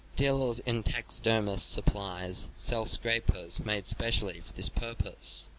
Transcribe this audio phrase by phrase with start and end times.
[0.15, 5.47] Dealers in taxidermists' sup plies sell scrapers made specially for this purpose.